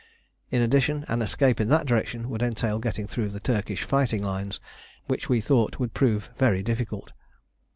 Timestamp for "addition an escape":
0.63-1.61